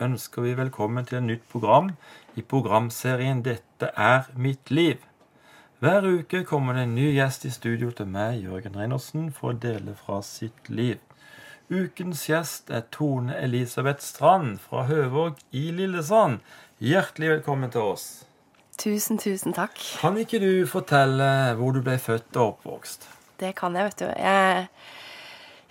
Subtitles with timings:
[0.00, 1.90] ønsker vi velkommen til et nytt program
[2.36, 5.04] i programserien 'Dette er mitt liv'.
[5.80, 9.58] Hver uke kommer det en ny gjest i studio til meg, Jørgen Reinersen, for å
[9.58, 10.98] dele fra sitt liv.
[11.70, 16.40] Ukens gjest er Tone Elisabeth Strand fra Høvåg i Lillesand.
[16.80, 18.24] Hjertelig velkommen til oss.
[18.80, 19.76] Tusen, tusen takk.
[20.00, 23.08] Kan ikke du fortelle hvor du ble født og oppvokst?
[23.40, 24.08] Det kan jeg, vet du.
[24.16, 24.68] Jeg,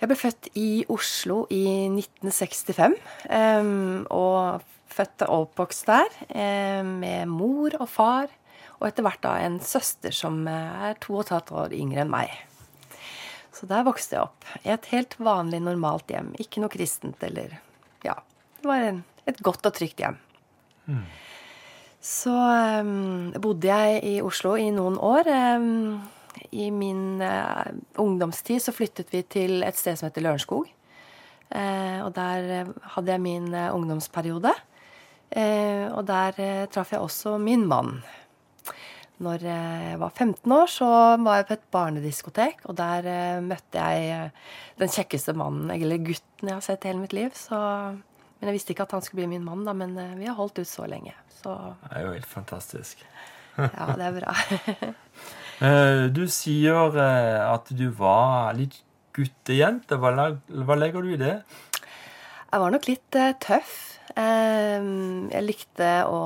[0.00, 2.94] jeg ble født i Oslo i 1965.
[3.28, 8.30] em, og født og oppvokst der em, med mor og far.
[8.80, 12.12] Og etter hvert da en søster som er to og et halvt år yngre enn
[12.12, 12.32] meg.
[13.52, 14.46] Så der vokste jeg opp.
[14.64, 16.32] I et helt vanlig, normalt hjem.
[16.40, 17.58] Ikke noe kristent eller
[18.06, 18.16] Ja.
[18.60, 20.16] Det var en, et godt og trygt hjem.
[22.00, 25.28] Så um, bodde jeg i Oslo i noen år.
[25.28, 26.00] em,
[26.50, 30.70] I min uh, ungdomstid så flyttet vi til et sted som heter Lørenskog.
[31.50, 34.52] Uh, og der eh, hadde jeg min uh, ungdomsperiode.
[35.30, 38.00] Og der traff jeg også min mann.
[39.22, 40.88] Når jeg var 15 år, så
[41.22, 44.32] var jeg på et barnediskotek, og der møtte jeg
[44.80, 47.30] den kjekkeste mannen, eller gutten jeg har sett hele mitt liv.
[47.38, 47.54] Så,
[47.94, 50.58] men jeg visste ikke at han skulle bli min mann, da, men vi har holdt
[50.64, 51.14] ut så lenge.
[51.38, 51.54] Så
[51.84, 53.06] Det er jo helt fantastisk.
[53.60, 54.34] ja, det er bra.
[55.60, 58.78] Eh, Du sier eh, at du var litt
[59.16, 59.98] guttejente.
[60.00, 61.36] Hva, legger du i det?
[62.50, 63.76] Jeg var nok litt eh, tøff.
[64.10, 66.16] Jeg likte å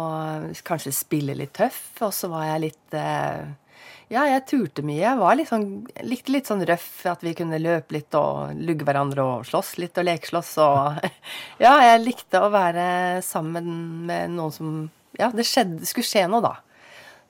[0.65, 5.03] kanskje spille litt tøff, og så var jeg litt Ja, jeg turte mye.
[5.05, 5.67] Jeg sånn,
[6.09, 10.01] likte litt sånn røff, at vi kunne løpe litt og lugge hverandre og slåss litt
[10.01, 11.05] og lekeslåss og
[11.65, 13.69] Ja, jeg likte å være sammen
[14.09, 14.75] med noen som
[15.21, 16.57] Ja, det skjedde, skulle skje noe, da.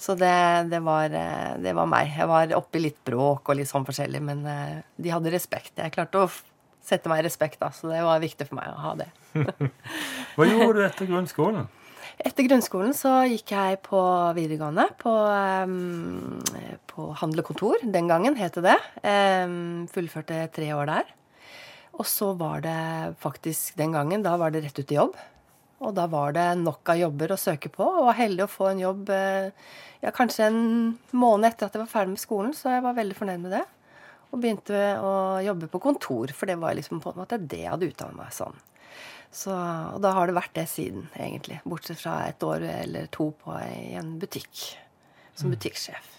[0.01, 0.35] Så det,
[0.73, 2.11] det, var, eh, det var meg.
[2.19, 5.77] Jeg var oppe i litt bråk og litt sånn forskjellig, men eh, de hadde respekt.
[5.79, 6.33] Jeg klarte å
[6.85, 9.09] sette meg i respekt, da, så det var viktig for meg å ha det.
[10.37, 11.71] Hva gjorde du etter grunnskolen?
[12.25, 14.01] Etter grunnskolen så gikk jeg på
[14.37, 15.13] videregående på,
[15.67, 16.39] um,
[16.91, 17.83] på handel og kontor.
[17.83, 18.77] Den gangen het det det.
[19.03, 21.11] Um, fullførte tre år der.
[21.99, 25.19] Og så var det faktisk den gangen, da var det rett ut i jobb.
[25.83, 28.69] Og da var det nok av jobber å søke på, og var heldig å få
[28.71, 29.49] en jobb eh,
[30.05, 30.61] ja, kanskje en
[31.17, 33.65] måned etter at jeg var ferdig med skolen, så jeg var veldig fornøyd med det.
[34.31, 35.15] Og begynte å
[35.45, 38.35] jobbe på kontor, for det var liksom på en måte det jeg hadde utdannet meg
[38.35, 38.57] sånn.
[39.35, 41.59] Så, og da har det vært det siden, egentlig.
[41.67, 44.67] Bortsett fra et år eller to på i en butikk.
[45.35, 46.11] Som butikksjef.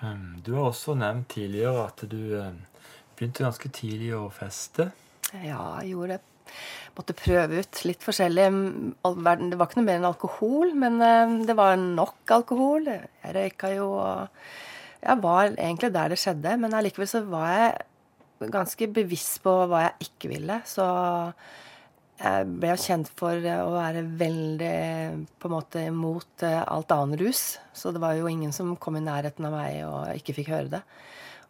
[0.00, 2.58] Um, Du har også nevnt tidligere at du um,
[3.14, 4.90] begynte ganske tidlig å feste.
[5.32, 6.35] Ja, jeg gjorde det.
[6.96, 8.46] Måtte prøve ut litt forskjellig.
[9.04, 12.88] Det var ikke noe mer enn alkohol, men eh, det var nok alkohol.
[12.88, 14.40] Jeg røyka jo og
[15.06, 19.84] Jeg var egentlig der det skjedde, men allikevel så var jeg ganske bevisst på hva
[19.84, 20.56] jeg ikke ville.
[20.66, 20.86] Så
[22.16, 24.76] jeg ble jo kjent for å være veldig
[25.36, 27.58] på en måte imot eh, alt annen rus.
[27.76, 30.72] Så det var jo ingen som kom i nærheten av meg og ikke fikk høre
[30.78, 30.82] det.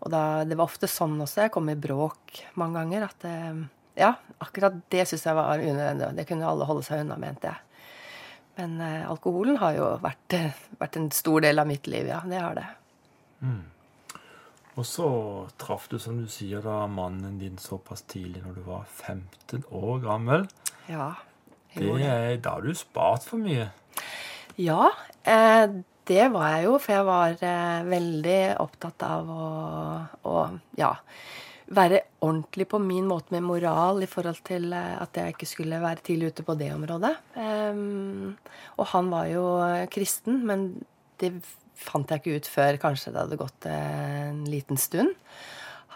[0.02, 1.46] Og da, det var ofte sånn også.
[1.46, 3.06] Jeg kom i bråk mange ganger.
[3.06, 3.62] At eh,
[3.96, 4.14] ja,
[4.44, 6.10] akkurat det syns jeg var unødvendig.
[6.18, 7.62] Det kunne alle holde seg unna, mente jeg.
[8.56, 12.22] Men eh, alkoholen har jo vært, eh, vært en stor del av mitt liv, ja.
[12.24, 12.68] Det har det.
[14.76, 15.08] Og så
[15.60, 20.02] traff du, som du sier, da mannen din såpass tidlig når du var 15 år
[20.04, 20.46] gammel.
[20.92, 21.14] Ja.
[21.72, 22.08] Det det.
[22.08, 23.70] er, da har du spart for mye.
[24.60, 24.90] Ja,
[25.24, 25.64] eh,
[26.08, 29.48] det var jeg jo, for jeg var eh, veldig opptatt av å,
[30.28, 30.36] å
[30.78, 30.92] ja,
[31.66, 35.82] være ordentlig på min måte med moral i forhold til eh, at jeg ikke skulle
[35.82, 37.12] være tidlig ute på det området.
[37.34, 38.37] Um,
[38.78, 40.69] og han var jo eh, kristen, men
[41.21, 41.32] det
[41.76, 45.15] fant jeg ikke ut før kanskje det hadde gått eh, en liten stund.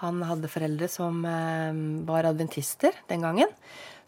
[0.01, 3.53] Han hadde foreldre som eh, var adventister den gangen.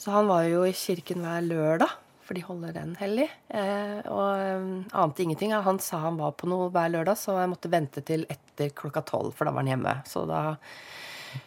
[0.01, 1.93] Så han var jo i kirken hver lørdag,
[2.27, 3.29] for de holder den hellig.
[3.55, 4.67] Og eh,
[4.99, 5.55] ante ingenting.
[5.55, 9.05] Han sa han var på noe hver lørdag, så jeg måtte vente til etter klokka
[9.07, 9.95] tolv, for da var han hjemme.
[10.11, 10.43] Så da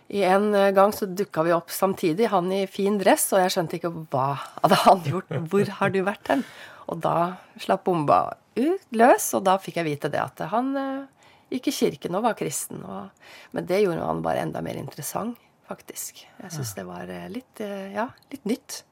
[0.07, 3.53] i en eh, gang så dukka vi opp samtidig, han i fin dress, og jeg
[3.55, 4.27] skjønte ikke hva
[4.61, 5.35] hadde han gjort.
[5.51, 6.45] Hvor har du vært hen?
[6.91, 7.15] Og da
[7.61, 8.19] slapp bomba
[8.55, 12.25] ut løs, og da fikk jeg vite det at han eh, gikk i kirken og
[12.27, 12.83] var kristen.
[12.85, 15.39] Og, men det gjorde han bare enda mer interessant,
[15.69, 16.25] faktisk.
[16.43, 17.63] Jeg syns det var eh, litt,
[17.95, 18.83] ja, litt nytt.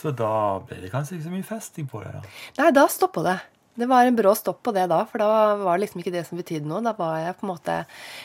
[0.00, 2.12] Så da ble det kanskje ikke så mye festing på det.
[2.16, 2.36] da.
[2.62, 3.40] Nei, da stoppa det.
[3.80, 6.26] Det var en brå stopp på det da, for da var det liksom ikke det
[6.28, 6.82] som betydde noe.
[6.84, 7.76] Da var jeg på en måte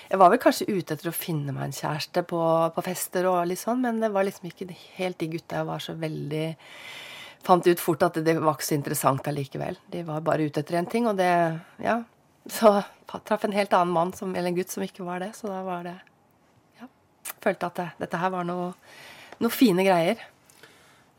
[0.10, 2.42] Jeg var vel kanskje ute etter å finne meg en kjæreste på,
[2.76, 4.68] på fester og litt sånn, men det var liksom ikke
[4.98, 6.48] helt de gutta jeg var så veldig
[7.46, 9.76] Fant ut fort at det var ikke så interessant allikevel.
[9.94, 11.30] De var bare ute etter én ting, og det
[11.84, 12.00] Ja.
[12.50, 12.72] Så
[13.26, 15.62] traff en helt annen mann, som, eller en gutt, som ikke var det, så da
[15.66, 15.96] var det
[16.82, 16.88] Ja.
[17.42, 18.74] Følte at det, dette her var noe,
[19.40, 20.26] noe fine greier.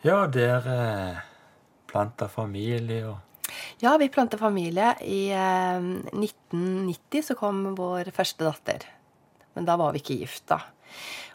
[0.03, 1.23] Ja, dere
[1.87, 3.26] planta familie og
[3.83, 4.95] Ja, vi planta familie.
[5.03, 8.89] I eh, 1990 så kom vår første datter.
[9.57, 10.61] Men da var vi ikke gift, da.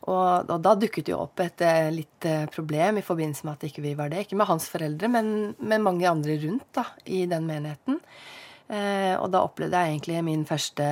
[0.10, 3.66] Og, og da dukket jo opp et eh, litt eh, problem i forbindelse med at
[3.70, 4.26] ikke vi var det.
[4.26, 8.00] Ikke med hans foreldre, men med mange andre rundt da, i den menigheten.
[8.72, 10.88] Eh, og da opplevde jeg egentlig min første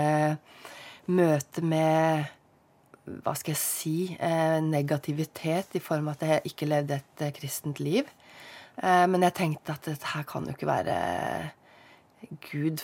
[1.10, 2.28] møte med
[3.24, 7.34] hva skal jeg si eh, negativitet i form av at jeg ikke levde et eh,
[7.36, 8.10] kristent liv.
[8.80, 11.00] Eh, men jeg tenkte at dette her kan jo ikke være
[12.50, 12.84] Gud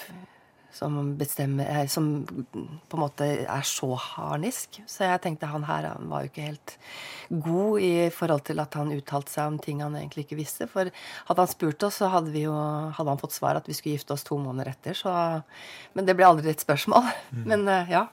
[0.76, 4.82] som bestemmer eh, Som på en måte er så harnisk.
[4.90, 6.76] Så jeg tenkte han her han var jo ikke helt
[7.30, 10.68] god i forhold til at han uttalte seg om ting han egentlig ikke visste.
[10.72, 10.92] For
[11.30, 12.54] hadde han spurt oss, så hadde, vi jo,
[12.98, 14.98] hadde han fått svar at vi skulle gifte oss to måneder etter.
[15.00, 15.16] Så,
[15.96, 17.08] men det ble aldri et spørsmål.
[17.36, 17.42] Mm.
[17.50, 18.06] Men ja.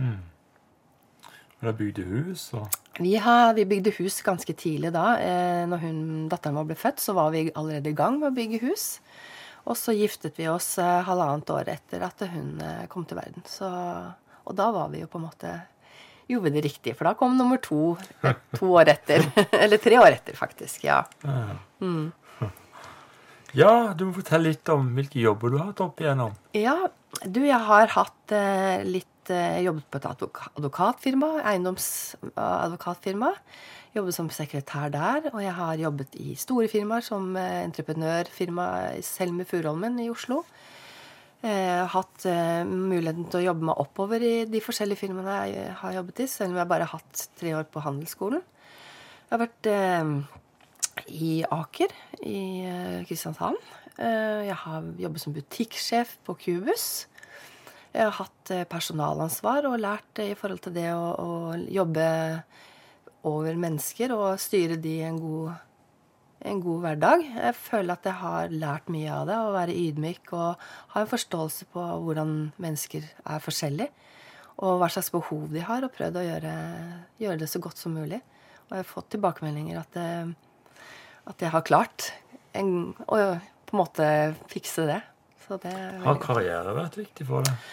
[0.00, 0.20] Mm.
[1.64, 2.50] Dere bygde hus?
[2.52, 2.68] og...
[3.00, 5.14] Vi, har, vi, bygde hus ganske tidlig da.
[5.16, 8.36] Eh, når hun, datteren vår ble født, så var vi allerede i gang med å
[8.36, 8.98] bygge hus.
[9.64, 13.46] Og så giftet vi oss eh, halvannet år etter at hun eh, kom til verden.
[13.48, 13.70] Så,
[14.44, 15.60] og da var vi jo på en måte
[16.24, 17.98] Gjorde vi det riktig, for da kom nummer to
[18.56, 19.26] to år etter.
[19.62, 20.86] Eller tre år etter, faktisk.
[20.88, 21.02] Ja.
[21.84, 22.12] Mm.
[23.54, 26.32] Ja, du må fortelle litt om hvilke jobber du har hatt opp igjennom.
[26.56, 26.88] Ja,
[27.22, 31.30] du, jeg har hatt eh, litt Jobbet på et advokatfirma.
[31.52, 33.30] Eiendomsadvokatfirma.
[33.94, 35.30] Jobbet som sekretær der.
[35.32, 38.66] Og jeg har jobbet i store firmaer som eh, entreprenørfirma
[39.06, 40.42] Selmer Furuholmen i Oslo.
[41.44, 45.96] Eh, hatt eh, muligheten til å jobbe meg oppover i de forskjellige firmaene jeg har
[45.98, 48.40] jobbet i, selv om jeg bare har hatt tre år på handelsskolen.
[48.40, 50.12] Jeg har vært eh,
[51.12, 51.94] i Aker
[52.24, 53.60] i eh, Kristiansand.
[53.98, 57.06] Eh, jeg har jobbet som butikksjef på Cubus.
[57.94, 61.28] Hatt personalansvar og lært i forhold til det å, å
[61.70, 62.06] jobbe
[63.24, 65.52] over mennesker og styre de en god,
[66.44, 67.24] en god hverdag.
[67.38, 69.38] Jeg føler at jeg har lært mye av det.
[69.38, 73.90] Å være ydmyk og ha en forståelse på hvordan mennesker er forskjellige.
[74.64, 76.52] Og hva slags behov de har, og prøvd å gjøre,
[77.18, 78.20] gjøre det så godt som mulig.
[78.68, 80.84] Og jeg har fått tilbakemeldinger at, det,
[81.30, 82.12] at jeg har klart
[82.54, 83.18] en, å
[83.64, 84.06] på en måte
[84.52, 85.00] fikse det.
[85.64, 85.74] Det
[86.04, 87.72] har karriere vært viktig for deg?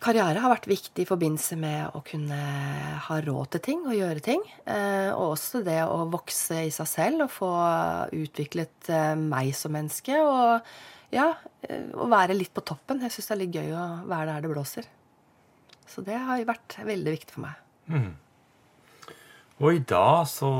[0.00, 2.36] Karriere har vært viktig i forbindelse med å kunne
[3.04, 4.40] ha råd til ting og gjøre ting.
[4.64, 7.50] Eh, og også det å vokse i seg selv og få
[8.16, 10.16] utviklet eh, meg som menneske.
[10.24, 11.26] Og ja,
[11.68, 13.04] eh, å være litt på toppen.
[13.04, 14.88] Jeg syns det er litt gøy å være der det blåser.
[15.90, 17.60] Så det har vært veldig viktig for meg.
[17.92, 18.10] Mm.
[19.60, 20.50] Og i dag så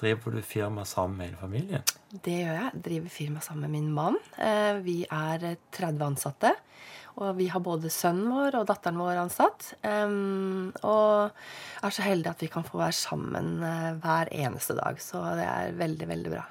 [0.00, 1.94] driver du firma sammen med hele familien?
[2.14, 2.82] Det gjør jeg.
[2.84, 4.18] Driver firma sammen med min mann.
[4.84, 6.52] Vi er 30 ansatte.
[7.22, 9.68] Og vi har både sønnen vår og datteren vår ansatt.
[9.86, 11.30] Um, og
[11.84, 13.60] er så heldige at vi kan få være sammen
[14.02, 14.98] hver eneste dag.
[15.02, 16.46] Så det er veldig, veldig bra.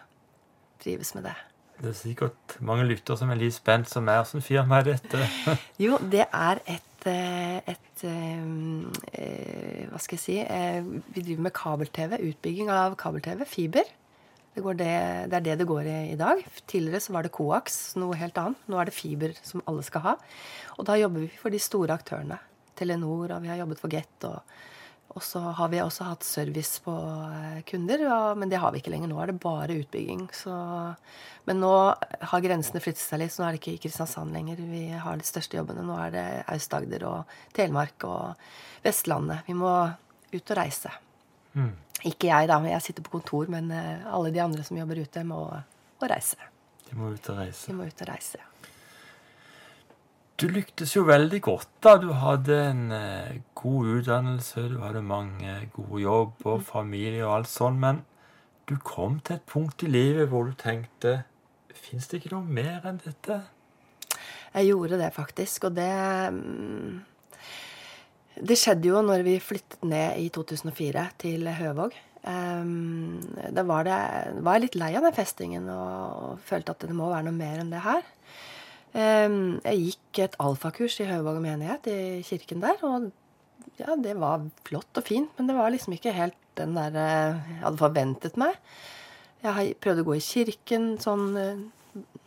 [0.84, 1.36] Trives med det.
[1.84, 4.24] Det er sikkert mange lyttere som er litt spent som er.
[4.24, 5.28] Hvilket firma er dette?
[5.84, 8.06] jo, det er et, eh, et
[9.90, 10.38] Hva skal jeg si?
[11.16, 12.18] Vi driver med kabel-TV.
[12.30, 13.44] Utbygging av kabel-TV.
[13.50, 13.92] Fiber.
[14.54, 14.90] Det, det,
[15.32, 16.42] det, er det det går i i dag.
[16.70, 18.68] Tidligere så var det koaks, noe helt annet.
[18.70, 20.14] Nå er det fiber som alle skal ha.
[20.78, 22.38] Og da jobber vi for de store aktørene.
[22.78, 24.28] Telenor, og vi har jobbet for Get.
[24.30, 24.54] Og,
[25.14, 28.82] og så har vi også hatt service på eh, kunder, og, men det har vi
[28.82, 29.10] ikke lenger.
[29.10, 30.28] Nå er det bare utbygging.
[30.38, 30.54] Så,
[31.50, 31.74] men nå
[32.34, 35.18] har grensene flyttet seg litt, så nå er det ikke i Kristiansand lenger vi har
[35.18, 35.86] de største jobbene.
[35.88, 38.46] Nå er det Aust-Agder og Telemark og
[38.86, 39.48] Vestlandet.
[39.50, 39.74] Vi må
[40.34, 40.94] ut og reise.
[41.54, 41.74] Mm.
[42.10, 42.60] Ikke jeg, da.
[42.68, 45.46] Jeg sitter på kontor, men eh, alle de andre som jobber ute, må,
[46.02, 46.40] må reise.
[46.90, 47.70] De må ut og reise.
[47.70, 48.50] De må ut og reise, ja.
[50.42, 51.70] Du lyktes jo veldig godt.
[51.86, 51.94] da.
[52.02, 56.66] Du hadde en uh, god utdannelse, du hadde mange gode jobber, mm.
[56.66, 57.80] familie og alt sånt.
[57.80, 58.02] Men
[58.70, 61.24] du kom til et punkt i livet hvor du tenkte
[61.74, 63.40] Fins det ikke noe mer enn dette?
[64.54, 65.90] Jeg gjorde det faktisk, og det
[66.32, 67.00] mm,
[68.42, 71.96] det skjedde jo når vi flyttet ned i 2004 til Høvåg.
[72.24, 73.20] Um,
[73.52, 73.96] da var, det,
[74.46, 75.90] var jeg litt lei av den festingen og,
[76.24, 78.06] og, følte at det må være noe mer enn det her.
[78.94, 82.80] Um, jeg gikk et alfakurs i Høvåg menighet, i kirken der.
[82.88, 83.12] Og
[83.82, 87.40] ja, det var flott og fint, men det var liksom ikke helt den der eh,
[87.50, 88.58] jeg hadde forventet meg.
[89.44, 91.64] Jeg prøvde å gå i kirken sånn eh,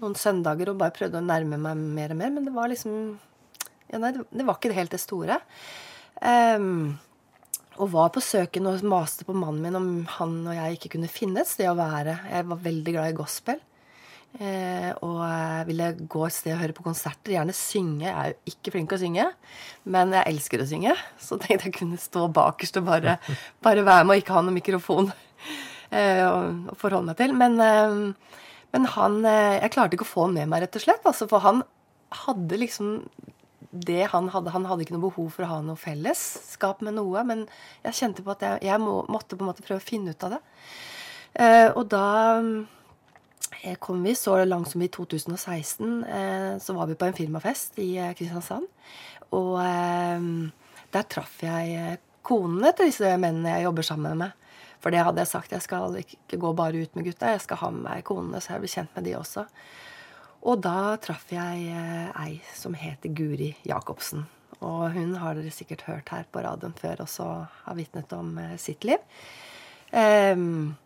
[0.03, 2.97] noen søndager og bare prøvde å nærme meg mer og mer, men det var liksom
[3.93, 5.39] ja, nei, det var ikke helt det store.
[6.23, 6.97] Um,
[7.77, 11.13] og var på søken og maste på mannen min om han og jeg ikke kunne
[11.13, 12.17] finne et sted å være.
[12.33, 13.61] Jeg var veldig glad i gospel.
[14.37, 15.23] Eh, og
[15.69, 17.35] ville gå et sted og høre på konserter.
[17.37, 18.09] Gjerne synge.
[18.09, 19.29] Jeg er jo ikke flink til å synge,
[19.97, 20.97] men jeg elsker å synge.
[21.21, 23.19] Så tenkte jeg kunne stå bakerst og bare,
[23.65, 25.13] bare være med og ikke ha noen mikrofon.
[25.91, 27.37] eh, å forholde meg til.
[27.37, 28.43] Men, eh,
[28.75, 31.09] men han eh, Jeg klarte ikke å få han med meg, rett og slett.
[31.09, 31.65] Altså, for han
[32.25, 33.01] hadde liksom
[33.85, 37.23] det han hadde Han hadde ikke noe behov for å ha noe fellesskap med noe,
[37.29, 37.47] men
[37.85, 40.27] jeg kjente på at jeg, jeg må, måtte på en måte prøve å finne ut
[40.27, 40.41] av det.
[41.37, 42.07] Eh, og da
[43.63, 45.93] eh, kom vi så langt som i 2016.
[46.05, 48.69] Eh, så var vi på en firmafest i eh, Kristiansand.
[49.37, 50.31] Og eh,
[50.97, 54.43] der traff jeg konene til disse mennene jeg jobber sammen med.
[54.83, 55.55] For det hadde jeg sagt.
[55.55, 58.55] Jeg skal ikke gå bare ut med gutta, jeg skal ha med meg konene, så
[58.55, 59.47] jeg blir kjent med de også.
[60.45, 64.27] Og da traff jeg eh, ei som heter Guri Jacobsen.
[64.65, 67.27] Og hun har dere sikkert hørt her på radioen før også
[67.67, 69.03] har vitnet om eh, sitt liv.
[69.93, 70.77] Um,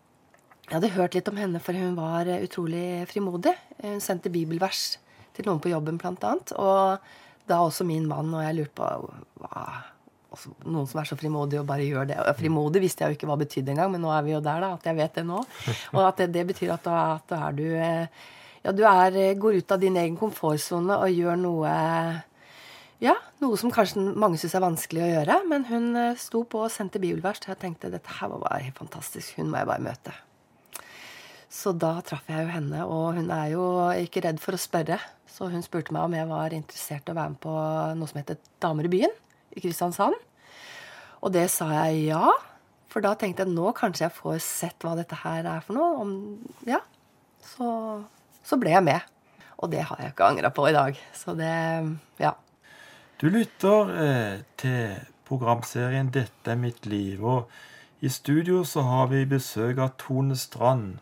[0.67, 3.57] jeg hadde hørt litt om henne, for hun var utrolig frimodig.
[3.83, 4.99] Hun sendte bibelvers
[5.35, 6.53] til noen på jobben, blant annet.
[6.55, 8.91] Og da også min mann, og jeg lurte på
[9.43, 9.65] hva
[10.31, 12.19] altså, Noen som er så frimodig og bare gjør det.
[12.23, 14.63] Og frimodig visste jeg jo ikke hva betydde engang, men nå er vi jo der,
[14.63, 14.75] da.
[14.79, 15.41] At jeg vet det nå.
[15.97, 18.29] Og at det, det betyr at da, at da er du eh,
[18.65, 21.71] Ja, du er, går ut av din egen komfortsone og gjør noe
[23.01, 25.37] ja, noe som kanskje mange syns er vanskelig å gjøre.
[25.49, 28.67] Men hun eh, sto på og sendte bibelvers, og jeg tenkte dette her var bare
[28.67, 29.39] helt fantastisk.
[29.39, 30.13] Hun må jeg bare møte.
[31.51, 33.65] Så da traff jeg jo henne, og hun er jo
[34.05, 35.01] ikke redd for å spørre.
[35.27, 37.55] Så hun spurte meg om jeg var interessert i å være med på
[37.97, 39.17] noe som heter Damer i byen
[39.57, 40.15] i Kristiansand.
[41.25, 42.29] Og det sa jeg ja.
[42.91, 46.05] For da tenkte jeg nå kanskje jeg får sett hva dette her er for noe.
[46.05, 46.15] Om,
[46.69, 46.83] ja.
[47.43, 47.67] Så,
[48.51, 49.07] så ble jeg med.
[49.61, 50.99] Og det har jeg ikke angra på i dag.
[51.15, 51.53] Så det
[52.21, 52.35] ja.
[53.21, 54.97] Du lytter eh, til
[55.29, 57.23] programserien 'Dette er mitt liv'.
[57.23, 57.49] Og
[58.01, 60.99] i studio så har vi besøk av Tone Strand.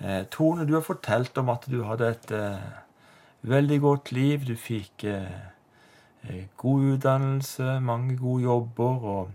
[0.00, 2.68] Eh, Tone, du har fortalt om at du hadde et eh,
[3.42, 4.46] veldig godt liv.
[4.48, 5.52] Du fikk eh,
[6.24, 9.30] Eh, god utdannelse, mange gode jobber, og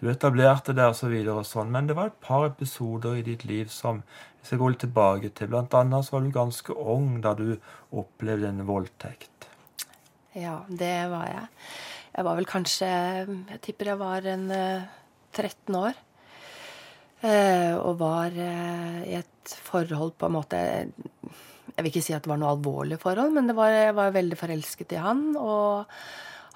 [0.00, 1.12] du etablerte det osv.
[1.12, 1.72] Og, og sånn.
[1.72, 4.02] Men det var et par episoder i ditt liv som
[4.40, 5.50] jeg skal gå litt tilbake til.
[5.52, 7.48] Blant annet så var du ganske ung da du
[7.90, 9.48] opplevde en voldtekt.
[10.36, 11.48] Ja, det var jeg.
[12.10, 15.98] Jeg var vel kanskje Jeg tipper jeg var en 13 år.
[17.20, 20.60] Eh, og var eh, i et forhold på en måte
[21.70, 24.36] jeg vil ikke si at det var noe alvorlig forhold, men var, jeg var veldig
[24.36, 25.22] forelsket i han.
[25.38, 25.92] Og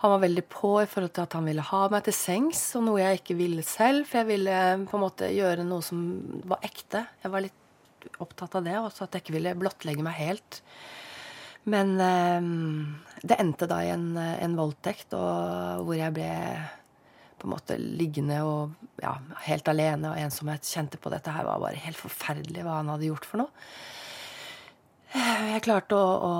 [0.04, 2.82] han var veldig på i forhold til at han ville ha meg til sengs, og
[2.84, 4.04] noe jeg ikke ville selv.
[4.04, 6.02] For jeg ville på en måte gjøre noe som
[6.44, 7.06] var ekte.
[7.22, 10.60] Jeg var litt opptatt av det, også at jeg ikke ville blottlegge meg helt.
[11.72, 12.50] Men eh,
[13.24, 16.28] det endte da i en, en voldtekt, og hvor jeg ble
[17.40, 19.16] på en måte liggende og ja,
[19.48, 20.68] helt alene og ensomhet.
[20.68, 23.64] Kjente på dette her var bare helt forferdelig hva han hadde gjort for noe.
[25.14, 26.30] Jeg klarte å, å,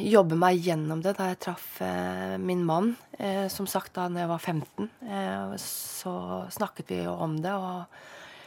[0.00, 2.94] jobbe meg gjennom det da jeg traff eh, min mann.
[3.18, 6.14] Eh, som sagt, da jeg var 15, eh, så
[6.54, 7.52] snakket vi jo om det.
[7.52, 7.98] Og,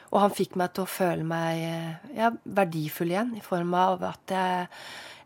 [0.10, 4.02] og, han fikk meg til å føle meg eh, ja, verdifull igjen, i form av
[4.10, 4.66] at jeg,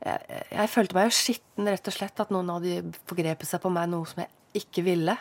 [0.04, 2.20] jeg, jeg følte meg jo skitten, rett og slett.
[2.20, 5.16] At noen hadde forgrepet seg på meg noe som jeg ikke ville.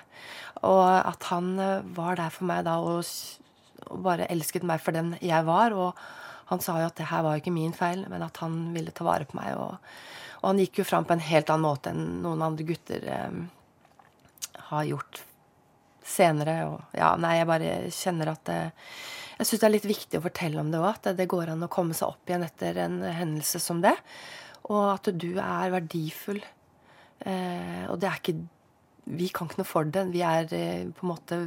[0.66, 3.06] Og at han eh, var der for meg da og,
[3.86, 5.78] og bare elsket meg for den jeg var.
[5.78, 6.02] og
[6.50, 9.06] han sa jo at det her var ikke min feil, men at han ville ta
[9.06, 9.54] vare på meg.
[9.54, 9.76] Og,
[10.40, 13.36] og han gikk jo fram på en helt annen måte enn noen andre gutter eh,
[14.72, 15.20] har gjort
[16.02, 16.56] senere.
[16.72, 18.60] Og ja, nei, jeg bare kjenner at det,
[19.38, 20.90] Jeg syns det er litt viktig å fortelle om det òg.
[20.90, 23.94] At det går an å komme seg opp igjen etter en hendelse som det.
[24.66, 26.42] Og at du er verdifull.
[27.22, 28.40] Eh, og det er ikke
[29.10, 30.08] Vi kan ikke noe for det.
[30.10, 31.40] Vi er eh, på en måte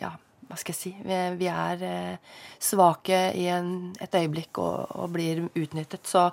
[0.00, 0.16] Ja
[0.50, 5.10] hva skal jeg si Vi, vi er eh, svake i en, et øyeblikk og, og,
[5.14, 6.02] blir utnyttet.
[6.10, 6.26] Så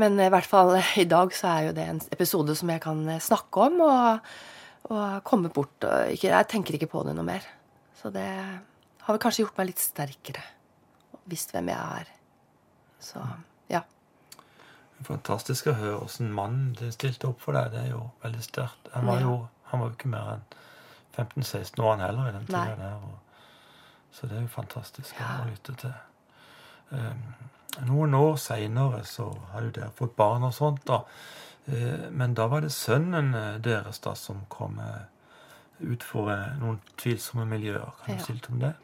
[0.00, 3.02] Men i hvert fall i dag så er jo det en episode som jeg kan
[3.08, 4.32] eh, snakke om og,
[4.92, 5.78] og komme bort.
[5.80, 7.46] Og ikke, jeg tenker ikke på det noe mer.
[8.00, 10.44] Så det har vel kanskje gjort meg litt sterkere.
[11.30, 12.12] Visst hvem jeg er.
[13.00, 13.24] Så
[13.72, 13.82] ja.
[15.08, 17.72] Fantastisk å høre åssen mannen stilte opp for deg.
[17.72, 18.92] Det er jo veldig sterkt.
[18.92, 19.36] Han var jo,
[19.72, 20.48] han var jo ikke mer enn
[21.20, 23.08] 15-16 år han heller i den tida der.
[24.12, 25.36] Så det er jo fantastisk ja.
[25.42, 25.92] å lytte til.
[26.90, 27.22] Um,
[27.86, 31.04] noen år seinere så har jo dere fått barn og sånt, da.
[31.68, 35.04] Uh, men da var det sønnen eh, deres da som kom uh,
[35.84, 37.92] ut for noen tvilsomme miljøer.
[38.02, 38.74] Kan du si litt om det?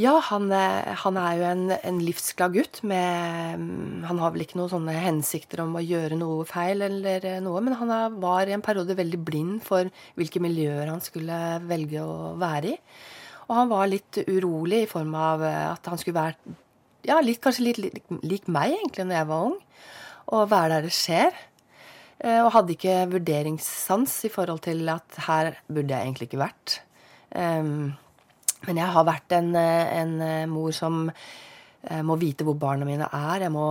[0.00, 2.80] Ja, han, han, er jo en, en livsglad gutt.
[2.88, 7.26] Med, mm, han har vel ikke noen sånne hensikter om å gjøre noe feil, eller
[7.44, 12.00] noe, men han var i en periode veldig blind for hvilke miljøer han skulle velge
[12.00, 12.78] å være i.
[13.50, 16.56] Og han var litt urolig i form av at han skulle være
[17.08, 19.56] ja, litt, kanskje litt lik, lik meg, egentlig, når jeg var ung.
[20.30, 21.40] Og være der det skjer.
[22.20, 26.76] Eh, og hadde ikke vurderingssans i forhold til at her burde jeg egentlig ikke vært.
[27.30, 27.92] Um,
[28.66, 30.16] Men jeg har vært en, en
[30.50, 31.06] mor som
[32.04, 33.46] må vite hvor barna mine er.
[33.46, 33.64] Jeg må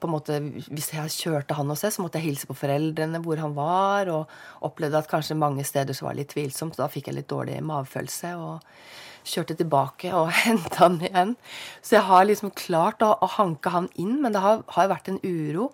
[0.00, 0.38] på en måte,
[0.72, 4.10] Hvis jeg kjørte han hos seg, så måtte jeg hilse på foreldrene hvor han var.
[4.12, 6.78] Og opplevde at kanskje mange steder så var det litt tvilsomt.
[6.78, 8.34] Da fikk jeg litt dårlig magefølelse.
[8.40, 11.36] Og kjørte tilbake og henta han igjen.
[11.82, 15.12] Så jeg har liksom klart å, å hanke han inn, men det har, har vært
[15.12, 15.70] en uro.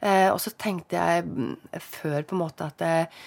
[0.00, 3.22] Eh, og så tenkte jeg mm, før på en måte at eh,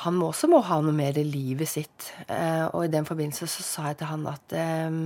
[0.00, 2.10] han må også må ha noe mer i livet sitt.
[2.26, 4.98] Eh, og i den forbindelse så sa jeg til han at eh,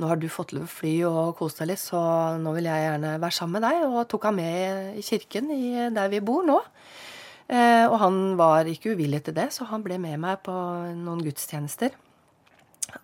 [0.00, 2.00] nå har du fått lov å fly og kose deg litt, så
[2.42, 3.84] nå vil jeg gjerne være sammen med deg.
[3.90, 5.64] Og tok han med i kirken i,
[5.94, 6.60] der vi bor nå.
[7.46, 10.54] Eh, og han var ikke uvillig til det, så han ble med meg på
[10.96, 11.94] noen gudstjenester.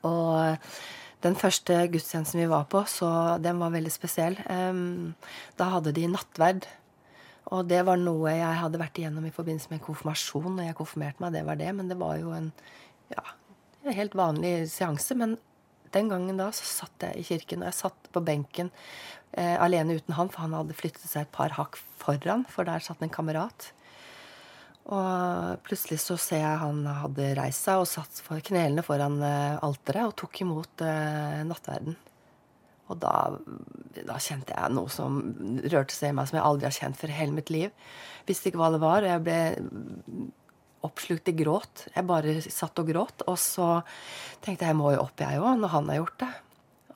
[0.07, 0.59] Og
[1.25, 4.41] den første gudstjenesten vi var på, så den var veldig spesiell.
[4.51, 4.85] Eh,
[5.61, 6.67] da hadde de nattverd
[7.49, 10.57] og det var noe jeg hadde vært igjennom i forbindelse med konfirmasjon.
[10.57, 11.71] når jeg konfirmerte meg, det var det.
[11.75, 12.51] Men det var jo en
[13.11, 13.25] ja,
[13.97, 15.17] helt vanlig seanse.
[15.19, 15.39] Men
[15.95, 18.71] den gangen da så satt jeg i kirken, og jeg satt på benken
[19.33, 22.85] eh, alene uten han, for han hadde flyttet seg et par hakk foran, for der
[22.85, 23.73] satt en kamerat.
[24.91, 29.59] Og plutselig så ser jeg han hadde reist seg og satt for knelene foran eh,
[29.65, 31.99] alteret og tok imot eh, nattverden.
[32.91, 33.15] Og da,
[33.95, 35.21] da, kjente jeg noe som
[35.71, 37.73] rørte seg i meg som jeg aldri har kjent før hele mitt liv.
[38.27, 39.41] Visste ikke hva det var, og jeg ble
[40.87, 41.87] oppslukt i gråt.
[41.95, 43.25] Jeg bare satt og gråt.
[43.31, 43.73] Og så
[44.43, 46.31] tenkte jeg jeg må jo opp, jeg òg, når han har gjort det.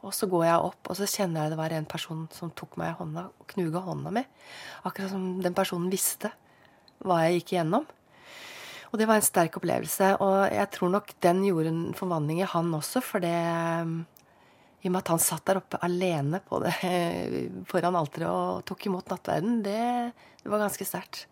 [0.04, 2.74] Og så går jeg opp, og så kjenner jeg det var en person som tok
[2.80, 4.24] meg i hånda og knuga hånda mi.
[4.84, 6.34] Akkurat som den personen visste
[7.04, 7.86] hva jeg gikk igjennom.
[8.92, 10.10] Og det var en sterk opplevelse.
[10.22, 13.32] Og jeg tror nok den gjorde en forvandling i han også, for det
[14.84, 16.74] i og med at han satt der oppe alene på det,
[17.70, 19.80] foran alteret og tok imot nattverden, det,
[20.42, 21.24] det var ganske sterkt.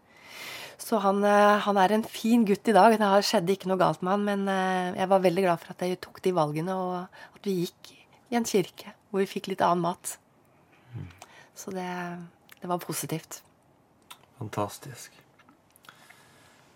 [0.83, 2.97] Så han, eh, han, er en fin gutt i dag.
[2.99, 5.85] Det skjedde ikke noe galt med han, men eh, jeg var veldig glad for at
[5.87, 7.93] jeg tok de valgene, og at vi gikk
[8.33, 10.17] i en kirke hvor vi fikk litt annen mat.
[11.55, 11.87] Så det,
[12.63, 13.43] det var positivt.
[14.41, 15.13] Fantastisk.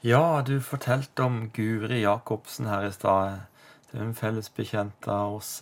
[0.04, 3.46] Ja, du fortalte om Guri Jacobsen her i stad.
[3.96, 5.56] En felles bekjent av oss.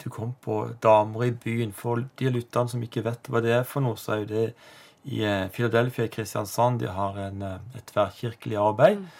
[0.00, 1.72] Du kom på Damer i byen.
[1.76, 4.44] For de lytterne som ikke vet hva det er for noe, så er jo det
[5.10, 6.80] i eh, Philadelphia i Kristiansand.
[6.80, 9.10] De har en, eh, et tverrkirkelig arbeid mm.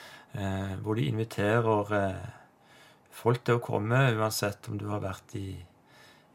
[0.41, 2.31] eh, hvor de inviterer eh,
[3.21, 5.49] folk til å komme, uansett om du har vært i,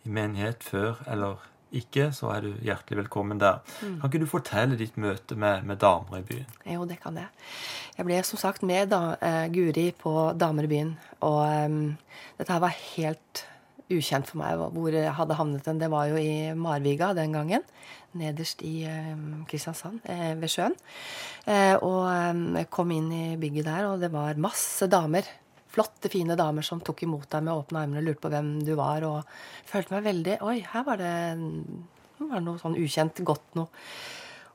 [0.05, 1.41] i menighet før eller
[1.79, 3.61] ikke, så er du hjertelig velkommen der.
[3.81, 3.97] Mm.
[4.01, 6.47] Kan ikke du fortelle ditt møte med, med, damer i byen?
[6.75, 7.27] Jo, det kan jeg.
[7.97, 10.95] Jeg ble som sagt med da, uh, Guri på Damer i byen.
[11.25, 11.83] Og um,
[12.39, 13.45] dette her var helt
[13.85, 15.79] ukjent for meg hvor jeg hadde havnet den.
[15.81, 17.65] Det var jo i Marviga den gangen.
[18.15, 20.75] Nederst i um, Kristiansand, eh, ved sjøen.
[21.51, 22.07] Eh, og
[22.55, 25.27] jeg kom inn i bygget der, og det var masse damer
[25.75, 28.73] flotte, fine damer som tok imot deg med åpne armer og lurte på hvem du
[28.79, 29.05] var.
[29.07, 31.15] Og følte meg veldig Oi, her var det,
[32.21, 33.67] var det noe sånn ukjent godt noe.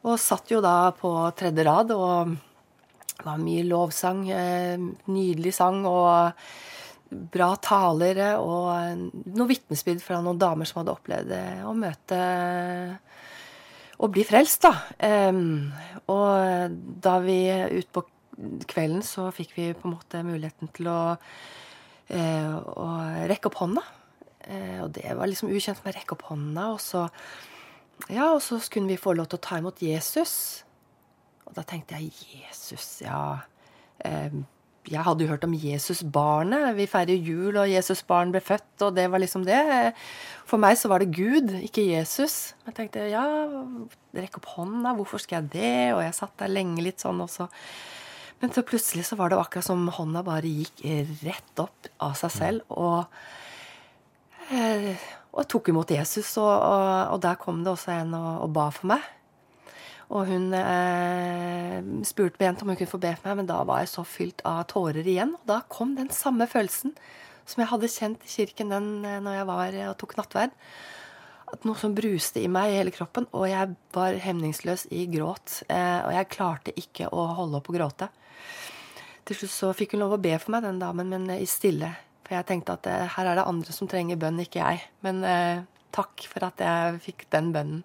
[0.08, 2.32] Og satt jo da på tredje rad, og
[3.20, 4.24] det var mye lovsang.
[4.32, 4.80] Eh,
[5.12, 6.40] nydelig sang og
[7.10, 9.02] bra talere og
[9.34, 12.20] noe vitnesbyrd fra noen damer som hadde opplevd det, å møte
[14.00, 14.72] og bli frelst, da.
[16.08, 18.04] Og da vi ut på
[18.70, 21.00] kvelden så fikk vi på en måte muligheten til å,
[22.08, 22.88] eh, å
[23.30, 23.84] rekke opp hånda.
[24.48, 26.70] Eh, og det var liksom ukjent med å rekke opp hånda.
[26.74, 27.08] Og så,
[28.08, 30.64] ja, og så skulle vi få lov til å ta imot Jesus.
[31.46, 33.42] Og da tenkte jeg Jesus, ja.
[34.04, 34.30] Eh,
[34.88, 36.72] jeg hadde jo hørt om Jesusbarnet.
[36.78, 39.92] Vi feirer jul, og Jesusbarn ble født, og det var liksom det.
[40.48, 42.54] For meg så var det Gud, ikke Jesus.
[42.66, 43.22] Jeg tenkte ja,
[44.16, 45.78] rekke opp hånda, hvorfor skal jeg det?
[45.94, 47.50] Og jeg satt der lenge litt sånn, og så
[48.40, 50.80] men så plutselig så var det akkurat som hånda bare gikk
[51.20, 52.72] rett opp av seg selv.
[52.72, 53.04] Og,
[54.48, 54.94] eh,
[55.36, 56.32] og tok imot Jesus.
[56.40, 59.04] Og, og, og, der kom det også en og, ba for meg.
[60.10, 63.84] Og hun eh, spurte bent om hun kunne få be for meg, men da var
[63.84, 65.36] jeg så fylt av tårer igjen.
[65.36, 66.96] Og da kom den samme følelsen
[67.44, 70.56] som jeg hadde kjent i kirken den eh, når jeg var og tok nattverd.
[71.50, 75.62] At noe som bruste i meg i hele kroppen, og jeg var hemningsløs i gråt.
[75.66, 78.10] Eh, og jeg klarte ikke å holde opp å gråte.
[79.26, 81.90] Til slutt så fikk hun lov å be for meg, den damen, men i stille.
[82.26, 84.84] For jeg tenkte at eh, her er det andre som trenger bønn, ikke jeg.
[85.06, 85.62] Men eh,
[85.94, 87.80] takk for at jeg fikk den bønnen.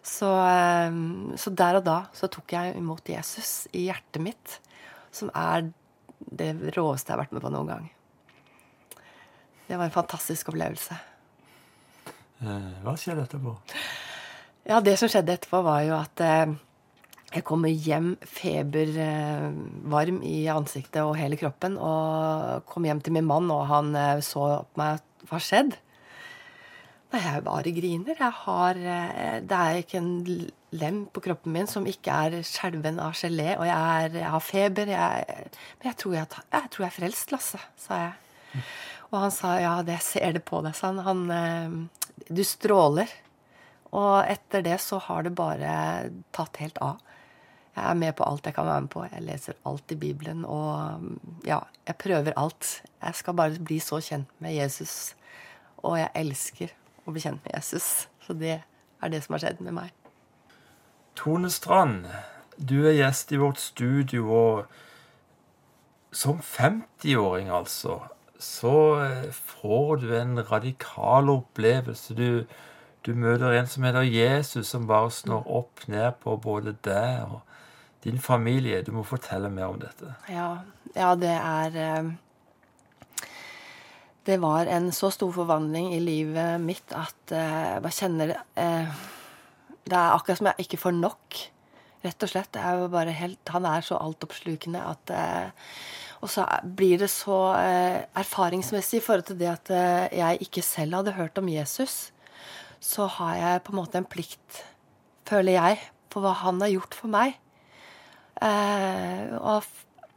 [0.00, 1.00] Så, eh,
[1.36, 4.56] så, der og da så tok jeg imot Jesus i hjertet mitt,
[5.12, 5.68] som er
[6.16, 7.90] det råeste jeg har vært med på noen gang.
[9.66, 10.96] Det var en fantastisk opplevelse.
[12.44, 13.54] Eh, hva skjedde etterpå?
[14.66, 16.54] Ja, Det som skjedde etterpå, var jo at eh,
[17.34, 21.76] Jeg kommer hjem febervarm i ansiktet og hele kroppen.
[21.78, 25.02] Og kom hjem til min mann, og han eh, så på meg.
[25.26, 25.74] Hva har skjedd?
[27.12, 28.14] Nei, jeg bare griner.
[28.18, 30.12] Jeg har eh, Det er ikke en
[30.76, 33.56] lem på kroppen min som ikke er skjelven av gelé.
[33.56, 34.92] Og jeg, er, jeg har feber.
[34.92, 35.48] Jeg,
[35.80, 38.62] men jeg tror jeg, jeg tror jeg er frelst, Lasse, sa jeg.
[39.12, 40.98] Og han sa ja, det ser det på deg, sa han.
[41.06, 41.30] han.
[41.30, 43.10] eh, Du stråler.
[43.96, 46.98] Og etter det så har det bare tatt helt av.
[47.76, 49.04] Jeg er med på alt jeg kan være med på.
[49.12, 50.44] Jeg leser alt i Bibelen.
[50.48, 52.82] Og ja, jeg prøver alt.
[53.02, 55.14] Jeg skal bare bli så kjent med Jesus.
[55.84, 56.72] Og jeg elsker
[57.06, 58.08] å bli kjent med Jesus.
[58.26, 59.92] Så det er det som har skjedd med meg.
[61.16, 62.08] Tone Strand,
[62.58, 64.66] du er gjest i vårt studio, og
[66.16, 68.00] som 50-åring, altså,
[68.38, 72.14] så eh, får du en radikal opplevelse.
[72.14, 72.44] Du,
[73.06, 77.40] du møter en som heter Jesus, som bare snår opp ned på både deg og
[78.06, 78.82] din familie.
[78.86, 80.14] Du må fortelle mer om dette.
[80.30, 80.50] Ja,
[80.94, 82.12] ja det er eh,
[84.26, 89.04] Det var en så stor forvandling i livet mitt at eh, jeg bare kjenner eh,
[89.86, 91.40] Det er akkurat som jeg ikke får nok.
[92.06, 92.58] Rett og slett.
[92.58, 95.14] Er bare helt, han er så altoppslukende at
[96.26, 96.42] Og så
[96.78, 97.38] blir det så
[98.18, 99.70] erfaringsmessig i forhold til det at
[100.10, 102.10] jeg ikke selv hadde hørt om Jesus,
[102.82, 104.64] så har jeg på en måte en plikt,
[105.28, 105.78] føler jeg,
[106.10, 107.36] på hva han har gjort for meg.
[108.42, 109.62] og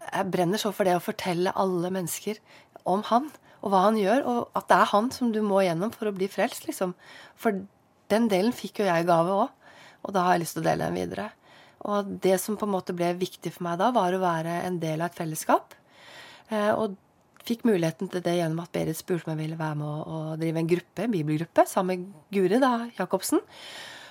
[0.09, 2.41] jeg brenner så for det å fortelle alle mennesker
[2.89, 5.91] om han og hva han gjør, og at det er han som du må gjennom
[5.91, 6.93] for å bli frelst, liksom.
[7.39, 7.57] For
[8.11, 9.49] den delen fikk jo jeg i gave òg,
[10.07, 11.25] og da har jeg lyst til å dele den videre.
[11.89, 14.79] Og det som på en måte ble viktig for meg da, var å være en
[14.79, 15.75] del av et fellesskap.
[16.49, 16.97] Og
[17.49, 20.61] fikk muligheten til det gjennom at Berit spurte om jeg ville være med å, drive
[20.61, 23.41] en gruppe, en bibelgruppe sammen med Guri da, Jacobsen.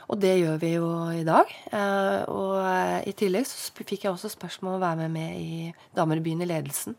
[0.08, 1.50] Og det gjør vi jo i dag.
[1.68, 5.72] Eh, og i tillegg så fikk jeg også spørsmål om å være med, med i
[5.96, 6.96] Damer i byen i ledelsen.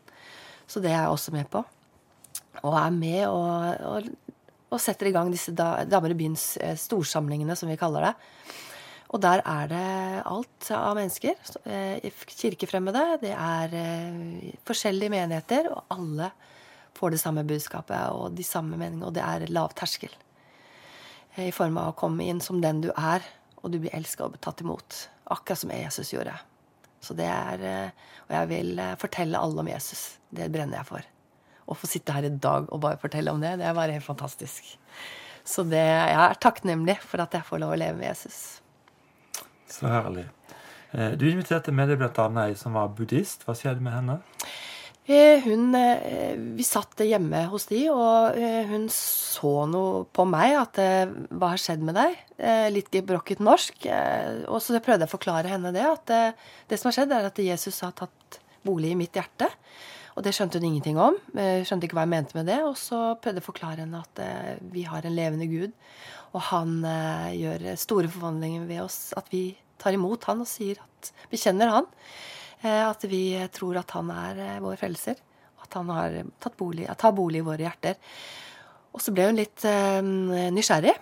[0.70, 1.64] Så det er jeg også med på.
[2.62, 4.36] Og er med og, og,
[4.70, 6.52] og setter i gang disse da, Damer i byens
[6.84, 8.14] storsamlingene, som vi kaller det.
[9.10, 9.86] Og der er det
[10.30, 11.34] alt av mennesker.
[12.30, 13.02] Kirkefremmede.
[13.24, 13.74] Det er
[14.68, 16.30] forskjellige menigheter, og alle
[16.94, 19.08] får det samme budskapet og de samme meningene.
[19.08, 20.14] Og det er lav terskel.
[21.40, 23.26] I form av å komme inn som den du er,
[23.60, 25.04] og du blir elska og tatt imot.
[25.30, 26.36] Akkurat som Jesus gjorde.
[27.00, 27.92] Så det er
[28.28, 30.20] Og jeg vil fortelle alle om Jesus.
[30.30, 31.06] Det brenner jeg for.
[31.66, 34.06] Å få sitte her i dag og bare fortelle om det, det er bare helt
[34.06, 34.62] fantastisk.
[35.42, 38.60] Så det, jeg er takknemlig for at jeg får lov å leve med Jesus.
[39.70, 40.26] Så herlig.
[40.90, 42.26] Du inviterte med deg bl.a.
[42.42, 43.44] ei som var buddhist.
[43.46, 44.16] Hva skjedde med henne?
[45.10, 45.74] Hun,
[46.54, 48.36] vi satt hjemme hos de, og
[48.70, 50.54] hun så noe på meg.
[50.60, 50.80] at
[51.30, 52.18] Hva har skjedd med deg?
[52.74, 53.86] Litt gebrokket norsk.
[54.50, 55.86] Og så prøvde jeg å forklare henne det.
[55.86, 56.12] At
[56.70, 59.48] det som har skjedd, er at Jesus har tatt bolig i mitt hjerte.
[60.18, 61.18] Og det skjønte hun ingenting om.
[61.34, 62.60] Skjønte ikke hva jeg mente med det.
[62.66, 64.22] Og så prøvde jeg å forklare henne at
[64.74, 65.74] vi har en levende Gud.
[66.30, 66.76] Og han
[67.34, 68.98] gjør store forvandlinger ved oss.
[69.18, 71.88] At vi tar imot han og sier at vi kjenner han.
[72.62, 75.18] At vi tror at han er vår frelser.
[75.64, 77.98] At han har tatt bolig, tar bolig i våre hjerter.
[78.94, 79.64] Og så ble hun litt
[80.54, 80.94] nysgjerrig.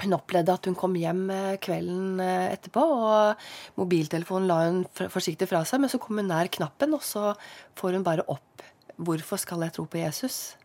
[0.00, 1.26] Hun opplevde at hun kom hjem
[1.60, 4.78] kvelden etterpå, og mobiltelefonen la hun
[5.12, 7.34] forsiktig fra seg, men så kom hun nær knappen, og så
[7.76, 8.64] får hun bare opp
[9.00, 10.59] 'Hvorfor skal jeg tro på Jesus?'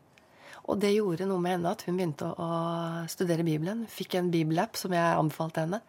[0.65, 2.47] Og det gjorde noe med henne at hun begynte å
[3.12, 3.84] studere Bibelen.
[3.91, 5.82] Fikk en bibelapp som jeg anbefalte henne.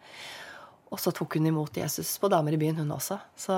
[0.93, 3.17] Og så tok hun imot Jesus på Damer i byen, hun også.
[3.35, 3.55] Så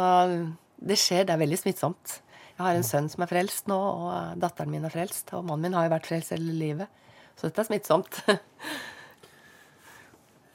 [0.80, 1.26] det skjer.
[1.28, 2.20] Det er veldig smittsomt.
[2.56, 5.36] Jeg har en sønn som er frelst nå, og datteren min er frelst.
[5.36, 7.04] Og mannen min har jo vært frelst hele livet.
[7.36, 8.24] Så dette er smittsomt.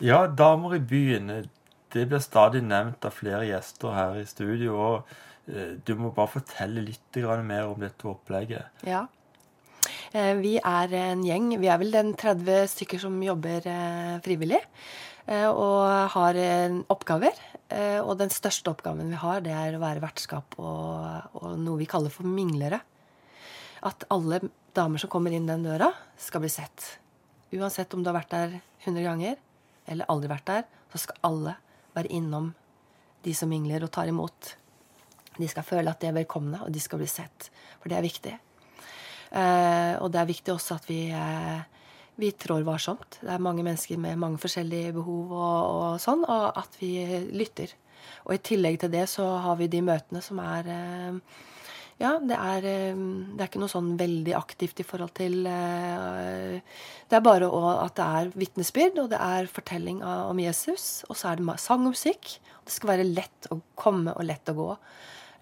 [0.02, 1.30] Ja, Damer i byen.
[1.94, 4.74] Det blir stadig nevnt av flere gjester her i studio.
[4.74, 8.82] og Du må bare fortelle litt mer om dette opplegget.
[8.82, 9.06] Ja.
[10.14, 11.48] Vi er en gjeng.
[11.58, 13.64] Vi er vel den 30 stykker som jobber
[14.22, 14.60] frivillig.
[15.26, 15.80] Og
[16.14, 16.38] har
[16.92, 17.34] oppgaver.
[18.06, 21.88] Og den største oppgaven vi har, det er å være vertskap og, og noe vi
[21.90, 22.78] kaller for minglere.
[23.82, 24.38] At alle
[24.76, 26.86] damer som kommer inn den døra, skal bli sett.
[27.50, 29.42] Uansett om du har vært der 100 ganger
[29.90, 31.58] eller aldri vært der, så skal alle
[31.96, 32.52] være innom
[33.26, 34.54] de som mingler og tar imot.
[35.34, 37.50] De skal føle at de er velkomne, og de skal bli sett.
[37.82, 38.34] For det er viktig.
[39.30, 41.62] Eh, og det er viktig også at vi, eh,
[42.20, 43.20] vi trår varsomt.
[43.22, 46.94] Det er mange mennesker med mange forskjellige behov og, og sånn, og at vi
[47.32, 47.72] lytter.
[48.28, 51.42] Og i tillegg til det så har vi de møtene som er eh,
[51.94, 57.22] Ja, det er, det er ikke noe sånn veldig aktivt i forhold til Det er
[57.22, 57.46] bare
[57.84, 61.04] at det er vitnesbyrd, og det er fortelling om Jesus.
[61.06, 62.32] Og så er det sang og musikk.
[62.66, 64.68] Det skal være lett å komme og lett å gå.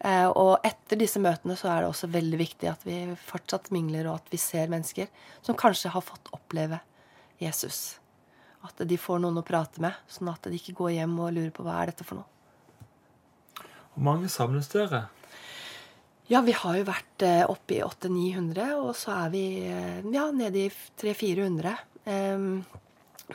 [0.03, 2.97] Eh, og etter disse møtene så er det også veldig viktig at vi
[3.29, 5.07] fortsatt mingler, og at vi ser mennesker
[5.45, 6.81] som kanskje har fått oppleve
[7.43, 8.01] Jesus.
[8.67, 11.55] At de får noen å prate med, sånn at de ikke går hjem og lurer
[11.55, 12.29] på hva er dette for noe.
[13.93, 15.07] Hvor mange samles dere?
[16.31, 20.29] Ja, vi har jo vært eh, oppe i 800-900, og så er vi eh, ja,
[20.35, 20.69] nede i
[21.03, 21.75] 300-400.
[22.11, 22.63] Ehm,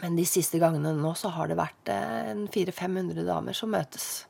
[0.01, 4.26] men de siste gangene nå så har det vært eh, 400-500 damer som møtes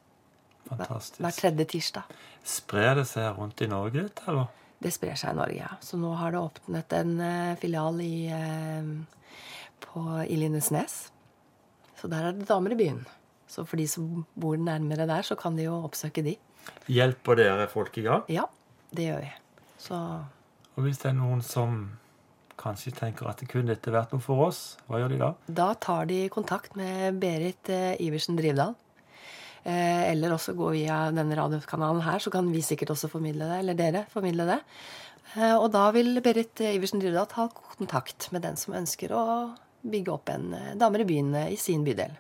[0.70, 1.40] hver Fantastisk.
[1.42, 2.16] tredje tirsdag.
[2.48, 4.48] Sprer det seg rundt i Norge, dette, eller?
[4.80, 5.72] Det sprer seg i Norge, ja.
[5.82, 8.92] Så nå har det åpnet en eh, filial i, eh,
[9.88, 10.98] på, i Lindesnes.
[11.98, 13.00] Så der er det damer i byen.
[13.50, 16.36] Så for de som bor nærmere der, så kan de jo oppsøke de.
[16.92, 18.26] Hjelper dere folk i gang?
[18.30, 18.44] Ja,
[18.94, 19.32] det gjør vi.
[19.82, 19.96] Så
[20.78, 21.80] Og hvis det er noen som
[22.58, 25.30] kanskje tenker at det kunne dette vært noe for oss, hva gjør de da?
[25.48, 28.76] Da tar de kontakt med Berit eh, Iversen Drivdal.
[29.68, 33.58] Eh, eller også gå via denne radiokanalen her, så kan vi sikkert også formidle det.
[33.60, 34.62] Eller dere formidle det.
[35.36, 39.26] Eh, og da vil Berit Iversen Dyrdal ta kontakt med den som ønsker å
[39.84, 42.16] bygge opp en eh, Damer i byen i sin bydel.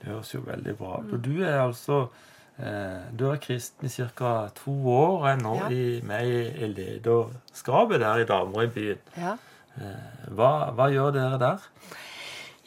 [0.00, 1.12] Det høres jo veldig bra ut.
[1.18, 2.06] Og du er altså
[3.16, 4.30] Du er kristen i ca.
[4.52, 5.68] to år og er nå Ja.
[5.72, 6.26] i, med
[6.60, 8.98] i lederskapet der i Damer i byen.
[9.16, 9.36] Ja.
[10.28, 11.62] Hva, hva gjør dere der?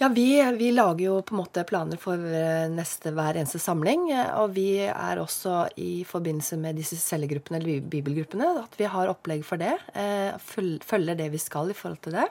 [0.04, 4.10] Ja, vi, vi lager jo på en måte planer for eh, neste hver eneste samling.
[4.12, 9.08] eh, Og vi er også i forbindelse med disse cellegruppene, eller bibelgruppene, at vi har
[9.08, 9.78] opplegg for det.
[9.96, 12.26] eh, Følger det vi skal i forhold til det.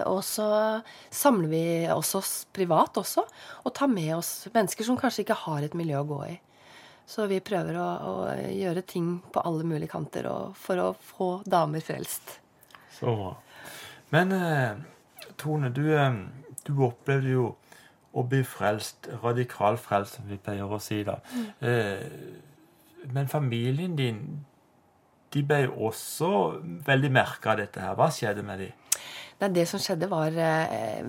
[0.00, 0.46] Og så
[1.12, 1.60] samler vi
[1.92, 3.26] også oss privat også,
[3.66, 6.38] og tar med oss mennesker som kanskje ikke har et miljø å gå i.
[7.04, 8.14] Så vi prøver å, å
[8.48, 12.38] gjøre ting på alle mulige kanter for å få damer frelst.
[12.96, 13.34] Så bra.
[14.16, 14.32] Men
[15.36, 15.82] Tone, du,
[16.68, 17.48] du opplevde jo
[18.12, 21.18] å bli frelst, radikal frelst, som vi pleier å si da.
[21.64, 22.02] Eh,
[23.12, 24.20] men familien din,
[25.32, 26.28] de ble jo også
[26.86, 27.96] veldig merka av dette her.
[27.96, 28.68] Hva skjedde med de?
[29.40, 31.00] Nei, det som skjedde, var eh,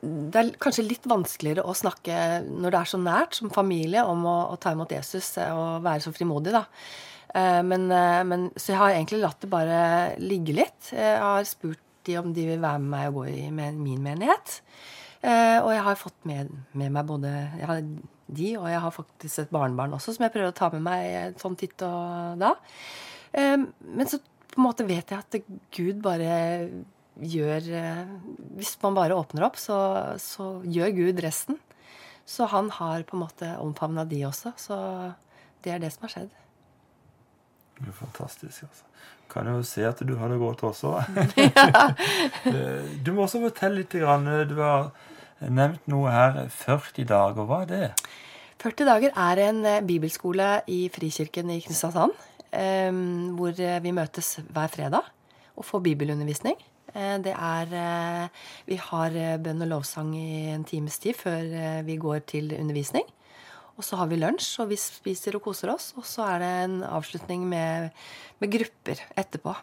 [0.00, 4.24] Det er kanskje litt vanskeligere å snakke når det er så nært som familie om
[4.26, 6.64] å, å ta imot Jesus eh, og være så frimodig, da.
[7.36, 7.86] Eh, Men,
[8.26, 9.78] men, så jeg har egentlig latt det bare
[10.18, 10.90] ligge litt.
[10.96, 14.60] Jeg har spurt de om de vil være med meg og gå i min menighet.
[15.22, 17.30] Eh, Og jeg har fått med, med meg både
[18.30, 21.38] de, og jeg har faktisk et barnebarn også som jeg prøver å ta med meg
[21.42, 22.54] sånn titt og da.
[23.32, 24.18] Eh, Men så
[24.50, 25.36] på en måte vet jeg at
[25.76, 26.70] Gud bare
[27.20, 28.06] gjør eh,
[28.56, 29.76] Hvis man bare åpner opp, så,
[30.18, 31.58] så gjør Gud resten.
[32.26, 34.52] Så han har på en måte omfavna de også.
[34.56, 34.76] Så
[35.64, 36.30] det er det som har skjedd.
[37.80, 38.84] Det er fantastisk, altså.
[39.30, 40.96] Kan jo se at du har det godt også.
[42.50, 43.92] Eh, du må også fortelle litt.
[43.94, 44.04] Du
[44.60, 44.90] har
[45.48, 46.40] nevnt noe her.
[46.50, 47.46] 40 dager.
[47.46, 48.10] Hva er det?
[48.60, 52.12] 40 dager er en eh, bibelskole i Frikirken i Kristiansand.
[52.52, 52.90] eh,
[53.38, 53.54] Hvor
[53.86, 55.06] vi møtes hver fredag
[55.56, 56.56] og får bibelundervisning.
[56.90, 58.30] Det er
[58.66, 63.04] Vi har bønn og lovsang i en times tid før vi går til undervisning.
[63.80, 65.90] Og så har vi lunsj, og vi spiser og koser oss.
[65.96, 67.90] Og så er det en avslutning med,
[68.42, 69.54] med grupper etterpå.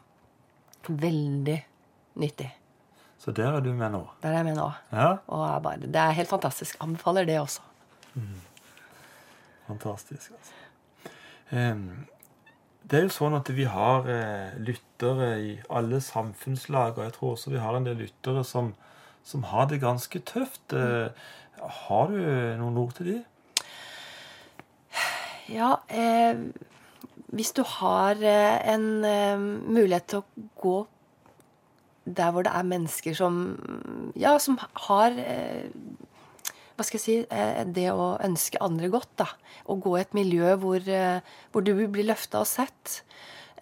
[0.89, 1.57] Veldig
[2.23, 2.47] nyttig.
[3.21, 4.01] Så der er du med nå.
[4.23, 4.67] Der er jeg med nå.
[4.93, 6.77] Ja, Og er bare, det er helt fantastisk.
[6.81, 7.61] Anbefaler det også.
[9.67, 10.31] fantastisk.
[10.31, 10.53] altså.
[11.51, 12.07] Um,
[12.87, 17.33] Det er jo sånn at vi har eh, lyttere i alle samfunnslag, og jeg tror
[17.33, 18.69] også vi har en del lyttere som,
[19.27, 20.71] som har det ganske tøft.
[20.73, 21.09] Eh,
[21.57, 22.21] Har du
[22.61, 23.17] noen ord til de?
[25.47, 26.35] Ja, eh,
[27.31, 30.77] hvis du har eh, en eh, mulighet til å gå
[32.07, 33.39] der hvor det er mennesker som
[34.15, 35.67] Ja, som har eh,
[36.77, 39.27] Hva skal jeg si eh, Det å ønske andre godt, da.
[39.67, 41.19] Å gå i et miljø hvor, eh,
[41.51, 43.01] hvor du blir løfta og sett.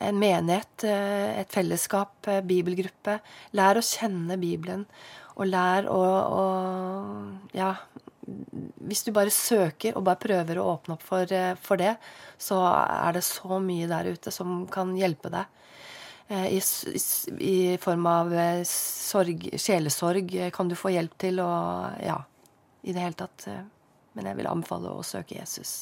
[0.04, 3.21] En menighet, et fellesskap, bibelgruppe.
[3.56, 4.84] Lær å kjenne Bibelen.
[5.39, 6.02] Og lær å,
[6.36, 6.43] å
[7.56, 7.71] Ja,
[8.26, 11.96] hvis du bare søker og bare prøver å åpne opp for, eh, for det,
[12.42, 15.46] så er det så mye der ute som kan hjelpe deg.
[16.28, 17.02] Eh, I, i,
[17.46, 21.52] I form av eh, sorg, sjelesorg kan du få hjelp til, å
[22.02, 22.20] ja,
[22.82, 23.48] i det hele tatt.
[24.16, 25.76] Men jeg vil anbefale å søke Jesus.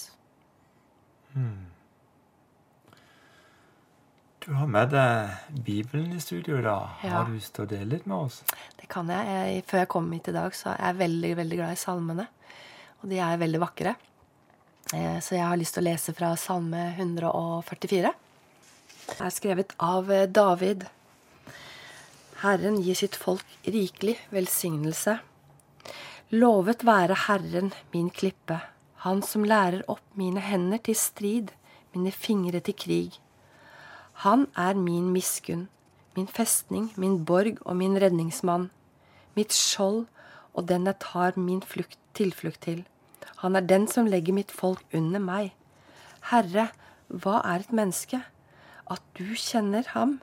[4.43, 6.75] Du har med deg Bibelen i studio da.
[7.03, 7.13] Ja.
[7.15, 8.41] Har du lyst til å dele litt med oss?
[8.75, 9.27] Det kan jeg.
[9.29, 9.61] jeg.
[9.69, 12.25] Før jeg kom hit i dag, så er jeg veldig, veldig glad i salmene.
[12.99, 13.95] Og de er veldig vakre.
[14.91, 18.11] Eh, Så jeg har lyst til å lese fra salme 144.
[19.13, 20.85] Det er skrevet av eh, David.
[22.43, 25.21] Herren gir sitt folk rikelig velsignelse.
[26.35, 28.59] Lovet være Herren min klippe,
[29.07, 31.51] Han som lærer opp mine hender til strid,
[31.95, 33.22] mine fingre til krig.
[34.21, 35.67] Han er min miskunn,
[36.15, 38.69] min festning, min borg og min redningsmann,
[39.35, 40.05] mitt skjold
[40.53, 42.83] og den jeg tar min flukt, tilflukt til.
[43.41, 45.53] Han er den som legger mitt folk under meg.
[46.29, 46.69] Herre,
[47.09, 48.21] hva er et menneske?
[48.91, 50.19] At du kjenner ham,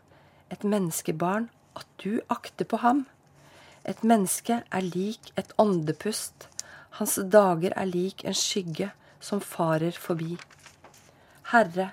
[0.50, 3.06] et menneskebarn, at du akter på ham.
[3.84, 6.48] Et menneske er lik et åndepust,
[6.98, 10.36] hans dager er lik en skygge som farer forbi.
[11.52, 11.90] Herre,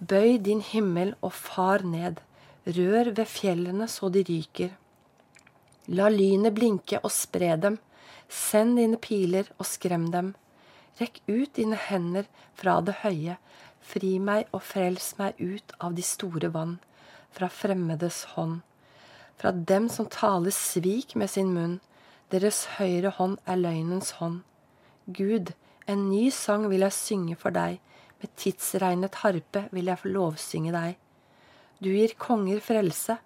[0.00, 2.20] bøy din himmel og far ned,
[2.66, 4.72] rør ved fjellene så de ryker.
[5.88, 7.78] La lynet blinke og spre dem,
[8.28, 10.34] send dine piler og skrem dem.
[11.00, 13.36] Rekk ut dine hender fra det høye,
[13.80, 16.78] fri meg og frels meg ut av de store vann,
[17.32, 18.60] fra fremmedes hånd.
[19.40, 21.78] Fra dem som taler svik med sin munn,
[22.30, 24.42] deres høyre hånd er løgnens hånd.
[25.06, 25.54] Gud,
[25.88, 27.80] en ny sang vil jeg synge for deg,
[28.20, 30.96] med tidsregnet harpe vil jeg få lovsynge deg.
[31.80, 33.16] Du gir konger frelse,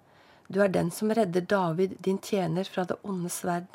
[0.47, 3.67] du er den som redder David, din tjener, fra det onde sverd.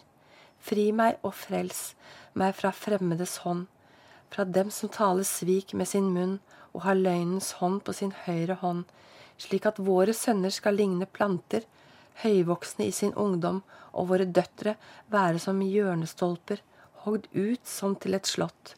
[0.61, 1.95] Fri meg og frels
[2.39, 3.67] meg fra fremmedes hånd,
[4.31, 6.39] fra dem som taler svik med sin munn
[6.73, 8.85] og har løgnens hånd på sin høyre hånd,
[9.41, 11.65] slik at våre sønner skal ligne planter,
[12.23, 14.77] høyvoksne i sin ungdom, og våre døtre
[15.11, 16.61] være som hjørnestolper,
[17.05, 18.77] hogd ut som til et slott.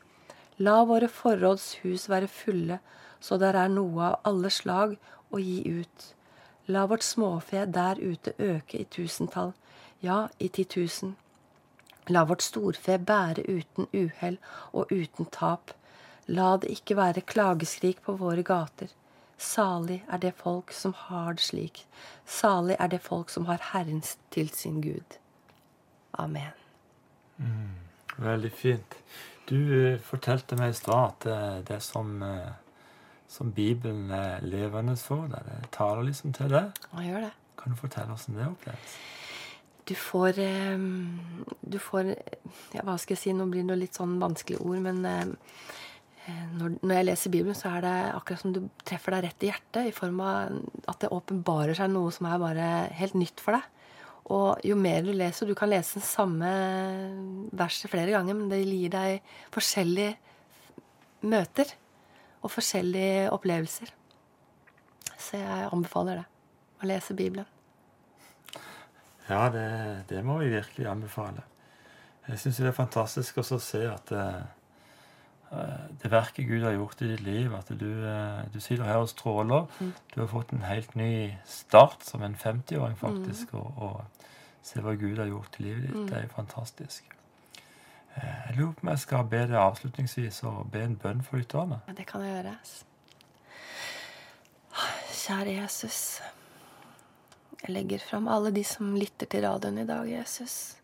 [0.63, 2.79] La våre forrådshus være fulle,
[3.21, 4.95] så der er noe av alle slag
[5.33, 6.05] å gi ut.
[6.71, 9.53] La vårt småfe der ute øke i tusentall,
[10.01, 11.17] ja, i titusen.
[12.09, 14.39] La vårt storfe bære uten uhell
[14.73, 15.75] og uten tap.
[16.27, 18.91] La det ikke være klageskrik på våre gater.
[19.39, 21.85] Salig er det folk som har det slik.
[22.27, 25.19] Salig er det folk som har Herren til sin Gud.
[26.15, 26.55] Amen.
[27.39, 27.75] Mm,
[28.19, 28.99] veldig fint.
[29.53, 32.53] Du uh, fortalte meg i stad at uh, det som, uh,
[33.29, 36.85] som Bibelen er levende for deg, det taler liksom til deg.
[36.97, 37.33] jeg gjør det?
[37.61, 38.97] Kan du fortelle oss om det oppleves?
[39.85, 40.39] Du får
[41.61, 42.13] Du får
[42.73, 43.33] ja, Hva skal jeg si?
[43.35, 47.83] Nå blir det litt sånn vanskelige ord, men når, når, jeg leser Bibelen, så er
[47.83, 50.55] det akkurat som du treffer deg rett i hjertet, i form av
[50.87, 53.82] at det åpenbarer seg noe som er bare helt nytt for deg.
[54.31, 56.51] Og jo mer du leser Du kan lese den samme
[57.51, 60.15] verset flere ganger, men det gir deg forskjellige
[61.27, 61.75] møter
[62.43, 63.91] og forskjellige opplevelser.
[65.19, 66.29] Så jeg anbefaler det.
[66.83, 67.47] Å lese Bibelen.
[69.29, 69.67] Ja, det,
[70.11, 71.45] det må vi virkelig anbefale.
[72.27, 74.43] Jeg syns det er fantastisk også å se at uh,
[76.03, 79.11] det verket Gud har gjort i ditt liv, at du, uh, du sitter her og
[79.11, 79.67] stråler.
[79.81, 79.93] Mm.
[80.15, 83.53] Du har fått en helt ny start som en 50-åring, faktisk.
[83.53, 83.61] Mm.
[83.61, 84.29] Og, og,
[84.63, 85.97] se hva Gud har gjort i livet ditt.
[85.97, 86.07] Mm.
[86.07, 87.17] Det er jo fantastisk.
[88.17, 91.43] Uh, jeg lurer på om jeg skal be deg avslutningsvis og be en bønn for
[91.43, 91.83] lytterne.
[91.89, 92.57] Ja, det kan jeg gjøre.
[95.23, 95.99] Kjære Jesus.
[97.63, 100.79] Jeg legger fram alle de som lytter til radioen i dag, Jesus.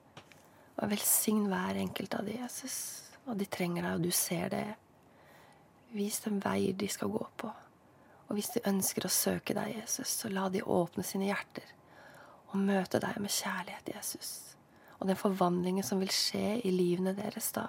[0.78, 3.08] Og velsign hver enkelt av de, Jesus.
[3.28, 4.66] Og de trenger deg, og du ser det.
[5.92, 7.50] Vis dem veier de skal gå på.
[8.28, 11.74] Og hvis de ønsker å søke deg, Jesus, så la de åpne sine hjerter
[12.48, 14.30] og møte deg med kjærlighet, Jesus.
[14.98, 17.68] Og den forvandlingen som vil skje i livene deres da.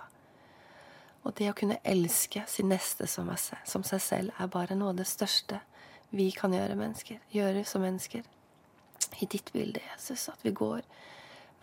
[1.27, 5.07] Og det å kunne elske sin neste som, seg selv er bare noe av det
[5.07, 5.59] største
[6.15, 7.19] vi kan gjøre mennesker.
[7.35, 8.23] Gjøre som mennesker
[9.19, 10.81] i ditt bilde, Jesus, at vi går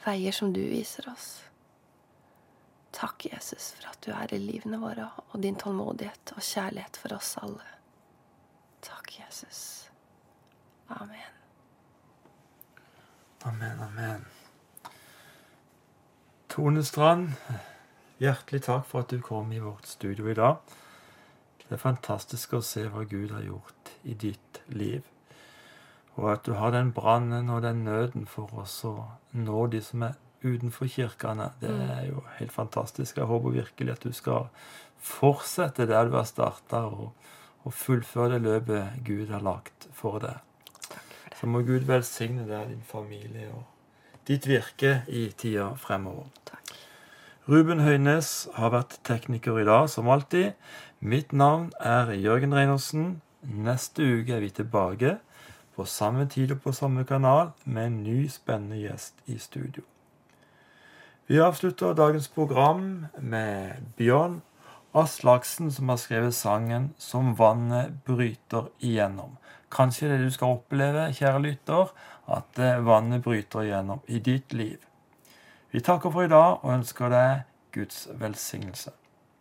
[0.04, 1.40] veier som du viser oss.
[2.96, 7.12] Takk, Jesus, for at du er i livene våre, og din tålmodighet og kjærlighet for
[7.18, 7.66] oss alle.
[8.86, 9.60] Takk, Jesus.
[10.88, 11.34] Amen.
[13.44, 14.24] Amen, amen.
[16.48, 17.34] Tone Strand,
[18.22, 20.56] hjertelig takk for at du kom i vårt studio i dag.
[21.66, 25.04] Det er fantastisk å se hva Gud har gjort i ditt liv.
[26.16, 28.96] Og at du har den brannen og den nøden for oss å
[29.36, 31.50] nå de som er utenfor kirkene.
[31.60, 31.84] Det mm.
[31.90, 33.18] er jo helt fantastisk.
[33.18, 34.48] Jeg håper virkelig at du skal
[34.96, 37.12] fortsette der du har starta, og,
[37.64, 40.42] og, fullføre det løpet Gud har lagt for deg.
[41.36, 43.64] Så må Gud velsigne deg, din familie og
[44.26, 46.30] ditt virke i tida fremover.
[46.48, 46.72] Takk.
[47.46, 50.56] Ruben Høines har vært tekniker i dag, som alltid.
[50.98, 53.20] Mitt navn er Jørgen Reinersen.
[53.46, 55.18] Neste uke er vi tilbake
[55.76, 59.84] på samme tid og på samme kanal med en ny spennende gjest i studio.
[61.26, 64.42] Vi avslutter dagens program med Bjørn
[64.94, 69.34] Aslaksen, som har skrevet sangen 'Som vannet bryter igjennom'.
[69.70, 71.90] Kanskje det du skal oppleve, kjære lytter,
[72.28, 74.78] at eh, vannet bryter igjennom i ditt liv.
[75.72, 78.90] Vi takker for i dag og ønsker deg Guds velsignelse.